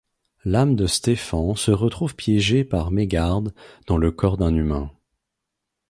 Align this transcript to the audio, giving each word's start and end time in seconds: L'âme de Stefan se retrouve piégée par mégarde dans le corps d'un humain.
L'âme 0.45 0.75
de 0.75 0.87
Stefan 0.87 1.53
se 1.53 1.69
retrouve 1.69 2.15
piégée 2.15 2.63
par 2.63 2.89
mégarde 2.89 3.53
dans 3.85 3.97
le 3.97 4.11
corps 4.11 4.35
d'un 4.37 4.55
humain. 4.55 4.89